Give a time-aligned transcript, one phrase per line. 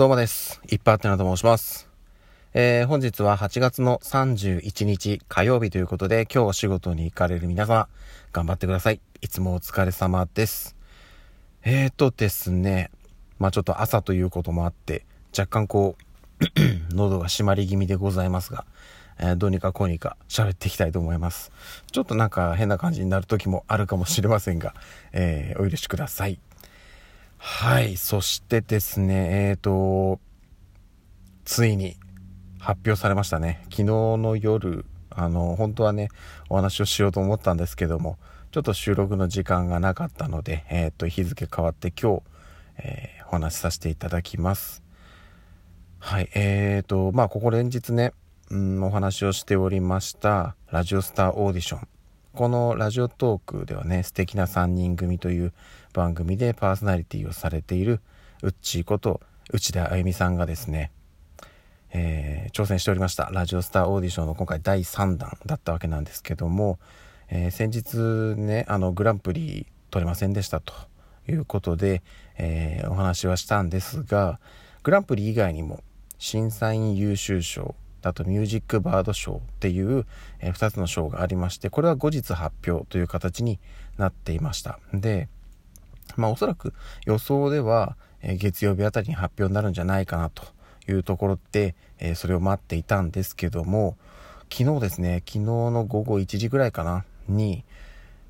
[0.00, 0.62] どうもです。
[0.70, 1.86] いっぱいあってなと申します。
[2.54, 7.86] えー、本日は8月の31日火曜日ということで、今日お仕事に行かれる皆様、
[8.32, 9.00] 頑張ってください。
[9.20, 10.74] いつもお疲れ様です。
[11.64, 12.90] えーとですね、
[13.38, 15.04] まあちょっと朝ということもあって、
[15.38, 15.96] 若干こ
[16.40, 16.44] う、
[16.96, 18.64] 喉が締まり気味でございますが、
[19.18, 21.52] えー、どうにかこうにか喋っていきたいと思います。
[21.92, 24.72] ちょっとなんか変な感じになる時もあるかもしれませんが、
[25.12, 26.40] えー、お許しください。
[27.42, 27.96] はい。
[27.96, 30.20] そしてですね、えっ、ー、と、
[31.46, 31.96] ついに
[32.58, 33.62] 発表されましたね。
[33.70, 36.10] 昨日の夜、あの、本当はね、
[36.50, 38.18] お話をしようと思ったんですけども、
[38.50, 42.22] ちょっと収録の時間がなかったので、えっ、ー、と、日付変わって今日、
[42.76, 44.82] えー、お話しさせていただきます。
[45.98, 46.28] はい。
[46.34, 48.12] えっ、ー、と、まあ、ここ連日ね、
[48.50, 51.88] うん、お話をしておりました、ラジオスターオーディション。
[52.32, 55.52] このラジオトークではね、素敵な3人組という
[55.92, 58.00] 番組でパーソナリティをされている
[58.42, 59.20] ウッチーこと
[59.52, 60.92] 内田あゆみさんがですね、
[61.92, 66.78] えー、挑戦しておりましたラジオスターオーディションの今回第3弾だったわけなんですけども、
[67.28, 67.96] えー、先日
[68.40, 70.72] ねあのグランプリ取れませんでしたと
[71.28, 72.02] いうことで、
[72.38, 74.40] えー、お話はしたんですが
[74.82, 75.80] グランプリ以外にも
[76.18, 80.06] 審査員優秀賞だとミュージックバード賞っていう、
[80.40, 83.58] え、2つの賞がありましてこれは後日発表という形に
[83.98, 84.78] なっていました。
[84.94, 85.28] で
[86.16, 86.72] まあおそらく
[87.04, 90.44] 予想では、え、月曜日あたりに発表になるんじゃないかなと
[90.88, 93.96] いうところで、え、それを待っていたんですけども
[94.52, 97.64] 昨日ですね昨日の午後1時ぐらいかなに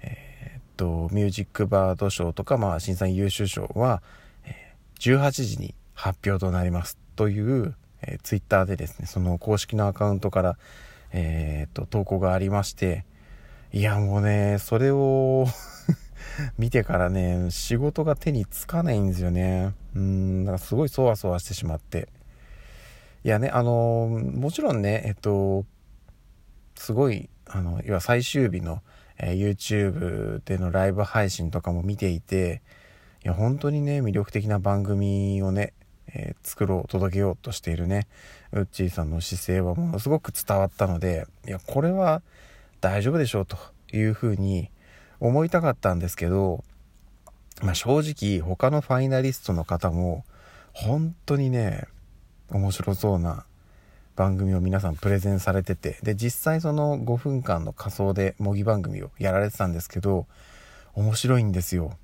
[0.00, 4.02] えー、っとミュージックバード賞とか、まあ、審査員優秀賞は、
[4.44, 10.58] えー、18時に発表となりますというえー、ツイッターでですね、その公式のアカウントから、
[11.12, 13.04] えー、っと、投稿がありまして、
[13.72, 15.46] いや、もうね、それを
[16.58, 19.74] 見てからね、仕事が手につかないんですよね。
[19.94, 22.08] うん、だかすごいそわそわしてしまって。
[23.24, 25.64] いやね、あのもちろんね、えっと、
[26.74, 28.82] すごい、あの、要は最終日の、
[29.18, 32.62] えー、YouTube でのライブ配信とかも見ていて、
[33.24, 35.74] いや、本当にね、魅力的な番組をね、
[36.14, 38.06] えー、作ろう届けようとしているね
[38.52, 42.22] ウッチーさんの姿勢はものすごく伝わったのでいやこれは
[42.80, 43.56] 大丈夫でしょうと
[43.92, 44.70] いうふうに
[45.20, 46.64] 思いたかったんですけど、
[47.62, 50.24] まあ、正直他のファイナリストの方も
[50.72, 51.86] 本当にね
[52.50, 53.44] 面白そうな
[54.16, 60.26] 番組を皆さんプレゼンされててで実際その5分間の仮装で模擬番組をやられてたんですけど
[60.94, 61.96] 面白いんですよ。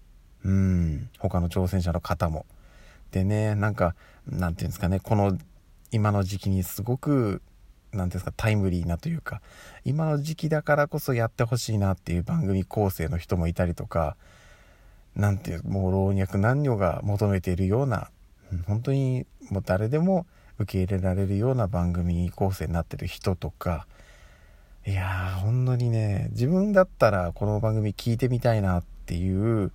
[0.44, 1.10] うん。
[1.18, 2.46] 他の挑戦者の方も。
[3.10, 3.94] でねなんか
[4.26, 5.36] なんていうんですかねこの
[5.90, 7.42] 今の時期にすごく
[7.92, 9.40] 何ですかタイムリーなというか
[9.84, 14.16] 今の時期だからこそやってほしいなっていう番組構成の人もいたりとか
[15.14, 18.10] 何ていうもう老若男女が求めているような
[18.66, 20.26] 本当にもう誰でも
[20.58, 23.86] 受け入れられるような番組構成になってる人とか
[24.86, 29.72] いやー本当にね自分だったらこの番組聞いてみたいなっていう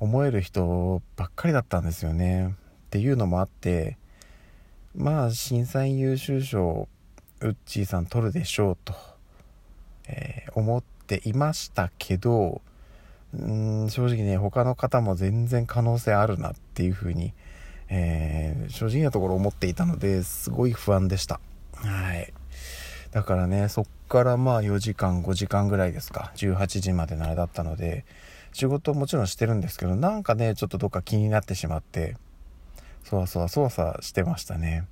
[0.00, 2.56] 思える人ばっかりだったんですよね。
[2.86, 3.98] っていうのもあって
[4.96, 6.88] まあ審査員優秀賞
[7.42, 8.94] ウッチーさん取るでしょうと、
[10.08, 12.60] えー、思っていましたけど
[13.34, 13.52] う
[13.84, 17.32] ん正直ね他の方も全然可能性あるなっていうふうに、
[17.88, 21.40] えー、正直なところ思っていたのですごい不安でした。
[21.74, 22.32] はい。
[23.10, 26.32] だからねそっからまあ4時間5時間ぐらいですか。
[26.36, 28.04] 18時までのあれだったので
[28.52, 32.16] 仕事もちろんしてるんですけどなんかねちょっとどっか気になってしまって
[33.04, 34.84] そわそわそわそわしてましたね。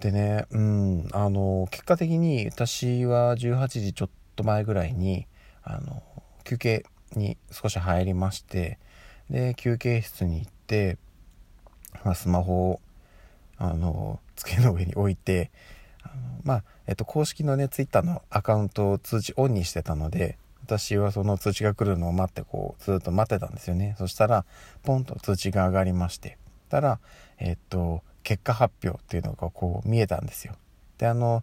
[0.00, 5.26] でね、うん、あの、結果的に私は18時ちょっと前ぐらいに、
[5.62, 6.02] あの、
[6.44, 6.84] 休憩
[7.14, 8.78] に少し入りまして、
[9.28, 10.96] で、休憩室に行って、
[12.02, 12.80] まあ、スマホを、
[13.58, 15.50] あの、机の上に置いて、
[16.02, 23.96] あのまあ、えっと、公式のね、ツイッターのアカウントを通知オンにしてたので、私はその通知が来るのを待って、こう、ずっと待ってたんですよね。
[23.98, 24.46] そしたら、
[24.82, 26.38] ポンと通知が上がりまして、
[26.70, 27.00] たら、
[27.38, 30.54] えっと、結果発表っていうのがこう見えたんですよ。
[30.98, 31.42] で、あの、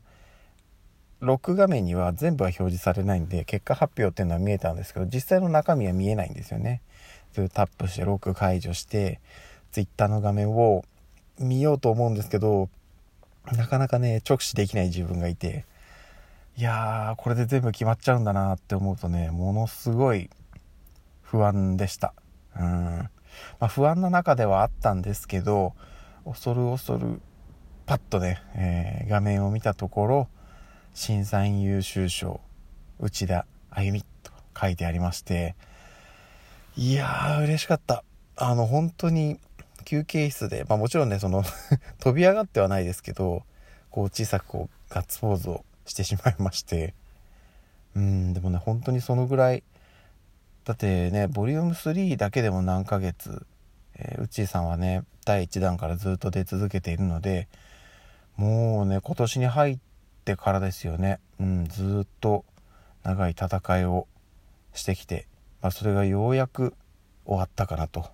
[1.19, 6.81] ロック画面には全部は表示されないんで、結果発表っていうのは見えたんですけど、実際の中身は見えないんですよね。
[7.33, 9.19] それタップしてロック解除して、
[9.71, 10.85] Twitter の画面を
[11.39, 12.69] 見ようと思うんですけど、
[13.51, 15.65] なかなかね、直視できない自分がいて、
[16.57, 20.29] いやー、これで全部決まっちゃうんだなって思うとね、ものすごい
[21.21, 22.13] 不安でした。
[22.59, 23.09] うん。
[23.59, 25.73] まあ、不安な中ではあったんですけど
[26.27, 27.21] 恐る恐る
[27.85, 30.27] パッとね、えー、画面を見たところ
[30.93, 32.41] 審査員優秀賞
[32.99, 35.55] 内田あゆみと書いてありまして
[36.79, 38.03] いやー嬉しかった。
[38.35, 39.39] あの本当に
[39.83, 41.43] 休憩室で、まあもちろんね、その
[41.97, 43.41] 飛び上がってはないですけど、
[43.89, 46.93] こう小さくこうガッツポーズをしてしまいまして、
[47.95, 49.63] うん、でもね、本当にそのぐらい、
[50.65, 53.47] だってね、ボリューム3だけでも何ヶ月、
[53.99, 57.47] えー、うちさんはね、第1弾からずっと出続けているので、
[58.35, 59.77] もうね、今年に入っ
[60.25, 62.45] てからですよね、うん、ずっと
[63.03, 64.07] 長い戦いを
[64.73, 65.27] してきて、
[65.61, 66.73] まあ、それがようやく
[67.25, 68.09] 終わったかなと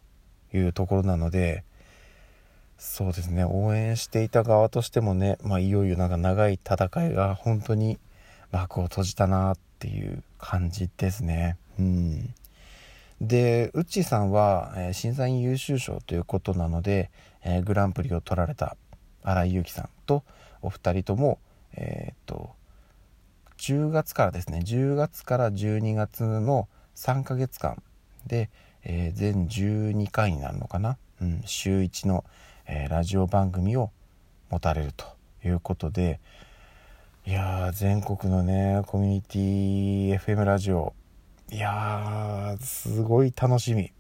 [0.54, 1.64] いうところなので、
[2.78, 7.98] そうですね、応援していた側としてもね、まあ、いよいよなんか長い戦いが本当に
[8.52, 11.58] 幕を閉じたなっていう感じですね。
[11.80, 12.34] うん。
[13.22, 17.10] で、ウッチーさんは、えー、審査員優秀賞ということなので、
[17.44, 18.76] えー、グランプリを取られた
[19.24, 20.24] 新井祐樹さんと
[20.62, 21.40] お二人とも、
[21.76, 22.52] えー、っと、
[23.58, 27.82] 10月からですね、10月から12月の3ヶ月間
[28.28, 28.50] で、
[28.84, 32.24] えー、全12回になるのかな、うん、週1の、
[32.68, 33.92] えー、ラジオ番組を
[34.50, 35.06] 持たれると
[35.46, 36.20] いうことで
[37.26, 40.94] いや全国のねコミュニティ FM ラジオ
[41.54, 43.92] いやすごい楽しみ。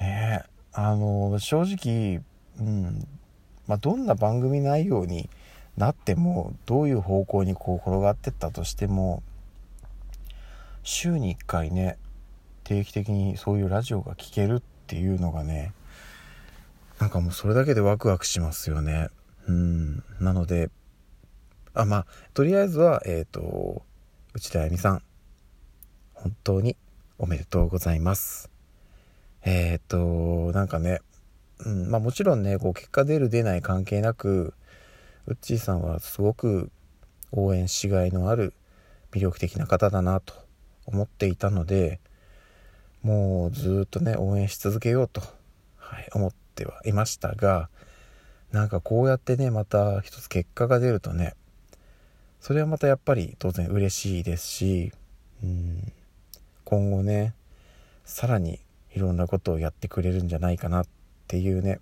[0.00, 2.22] ねえあの正直
[2.58, 3.06] うん
[3.66, 5.28] まあどんな番組内容に
[5.76, 9.22] なってもどういう方向にこう転がってったとしても
[10.82, 11.98] 週に1回ね
[12.64, 15.74] 定期的にそういうラジオが聴けるっていうのがね
[17.00, 19.08] なんかもうそれだけでワクワクしますよね。
[19.46, 20.70] うんなので
[21.74, 23.82] あまあとりあえずはえっ、ー、と
[24.32, 25.02] 内田あゆみさん
[26.20, 26.76] 本当に
[27.16, 28.50] おめでとうございます。
[29.44, 31.00] えっ、となんかね
[31.64, 34.52] うんまあもちろんねこう結果出る出ない関係なく
[35.26, 36.72] うっちーさんはすごく
[37.30, 38.52] 応援しがいのある
[39.12, 40.34] 魅力的な方だなと
[40.86, 42.00] 思っていたので
[43.02, 45.22] もうずっとね応援し続けようと、
[45.76, 47.68] はい、思ってはいましたが
[48.50, 51.34] なんかこうやってねまた一つ結果が出るとね
[52.40, 54.92] それはまたやっぱり当然嬉しいですし
[55.44, 55.92] うん
[56.68, 57.32] 今後ね
[58.04, 58.60] さらに
[58.94, 60.86] いろんなことをやってくれるんじゃないかなっ
[61.26, 61.80] ていうね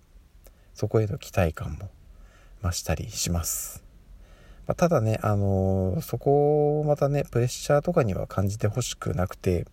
[0.75, 1.91] そこへの期待感も
[2.63, 3.83] 増したりします。
[4.69, 9.67] まあ、ただね、あのー、そこをまたね、プレッシャーとかには感じてほしくなくて、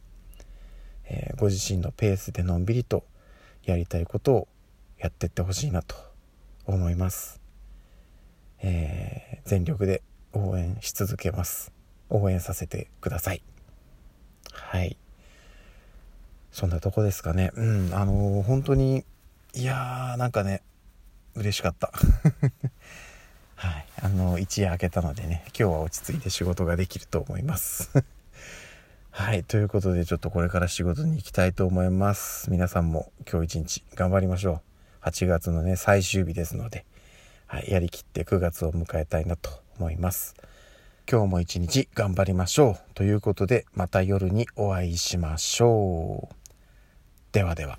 [1.06, 3.04] えー、ご自身のペースでのんびりと
[3.64, 4.48] やりたいことを
[4.98, 5.96] やってってほしいなと
[6.66, 7.40] 思います。
[8.64, 10.02] えー、全力で
[10.32, 11.72] 応援し続けます。
[12.10, 13.44] 応援させてください。
[14.54, 14.98] はい。
[16.52, 17.52] そんなとこですかね。
[17.56, 19.04] うん、あのー、本当に、
[19.56, 20.62] いやー、なんかね、
[21.36, 21.92] 嬉しかった。
[23.56, 23.86] はい。
[24.02, 27.92] あの、一夜明けたのでね、今日は落ち着いて仕事ができると思います。
[29.10, 29.44] はい。
[29.44, 32.52] ということで、ちょっとこれから仕事に行きたいと思います。
[32.52, 34.62] 皆さんも今日一日頑張りましょ
[35.02, 35.06] う。
[35.08, 36.86] 8月のね、最終日ですので、
[37.48, 37.70] はい。
[37.70, 39.50] やりきって9月を迎えたいなと
[39.80, 40.36] 思います。
[41.10, 42.94] 今日も一日頑張りましょう。
[42.96, 46.36] ということで、また夜にお会いしましょう。
[47.32, 47.78] ではでは。